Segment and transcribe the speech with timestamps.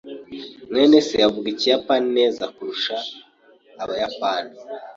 [0.69, 2.95] mwene se avuga Ikiyapani neza kurusha
[3.81, 4.55] Abayapani.